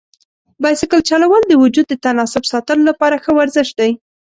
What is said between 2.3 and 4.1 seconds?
ساتلو لپاره ښه ورزش دی.